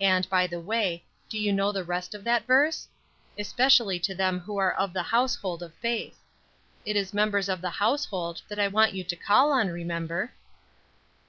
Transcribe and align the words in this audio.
And, 0.00 0.28
by 0.28 0.48
the 0.48 0.58
way, 0.58 1.04
do 1.28 1.38
you 1.38 1.52
know 1.52 1.70
the 1.70 1.84
rest 1.84 2.12
of 2.12 2.24
that 2.24 2.48
verse? 2.48 2.88
'Especially 3.38 4.00
to 4.00 4.12
them 4.12 4.40
who 4.40 4.56
are 4.56 4.72
of 4.74 4.92
the 4.92 5.04
household 5.04 5.62
of 5.62 5.72
faith.' 5.74 6.18
It 6.84 6.96
is 6.96 7.14
members 7.14 7.48
of 7.48 7.60
the 7.60 7.70
household 7.70 8.42
that 8.48 8.58
I 8.58 8.66
want 8.66 8.94
you 8.94 9.04
to 9.04 9.14
call 9.14 9.52
on, 9.52 9.68
remember." 9.68 10.32